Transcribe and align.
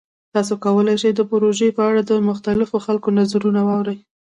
تاسو 0.33 0.53
کولی 0.65 0.95
شئ 1.01 1.11
د 1.15 1.21
پروژې 1.31 1.69
په 1.77 1.81
اړه 1.89 2.01
د 2.05 2.11
مختلفو 2.29 2.77
خلکو 2.85 3.09
نظرونه 3.19 3.61
واورئ. 3.67 3.97